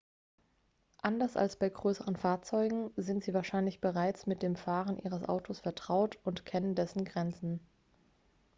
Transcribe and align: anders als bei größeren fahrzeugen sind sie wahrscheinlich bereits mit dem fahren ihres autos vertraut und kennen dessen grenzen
anders 1.03 1.37
als 1.37 1.57
bei 1.57 1.69
größeren 1.69 2.15
fahrzeugen 2.17 2.89
sind 2.97 3.23
sie 3.23 3.35
wahrscheinlich 3.35 3.81
bereits 3.81 4.25
mit 4.25 4.41
dem 4.41 4.55
fahren 4.55 4.97
ihres 4.97 5.23
autos 5.29 5.59
vertraut 5.59 6.17
und 6.23 6.43
kennen 6.43 6.73
dessen 6.73 7.05
grenzen 7.05 7.59